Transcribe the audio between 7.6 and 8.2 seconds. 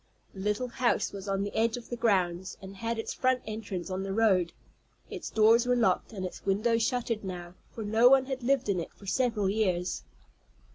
for no